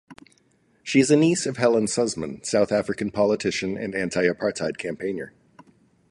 She 0.81 0.99
is 0.99 1.11
a 1.11 1.15
niece 1.15 1.45
of 1.45 1.57
Helen 1.57 1.85
Suzman, 1.85 2.43
South 2.43 2.71
African 2.71 3.11
politician 3.11 3.77
and 3.77 3.93
anti-apartheid 3.93 4.79
campaigner. 4.79 5.31